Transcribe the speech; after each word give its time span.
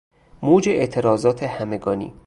موج 0.41 0.69
اعتراضات 0.69 1.43
همگانی 1.43 2.13